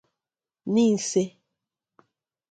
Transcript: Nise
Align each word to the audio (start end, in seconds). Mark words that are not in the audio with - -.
Nise 0.73 1.23